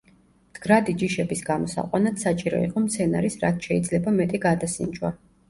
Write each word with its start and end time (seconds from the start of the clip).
მდგრადი 0.51 0.95
ჯიშების 1.01 1.43
გამოსაყვანად 1.49 2.17
საჭირო 2.23 2.63
იყო 2.69 2.83
მცენარის 2.87 3.39
რაც 3.45 3.69
შეიძლება 3.71 4.17
მეტი 4.19 4.43
გადასინჯვა. 4.49 5.15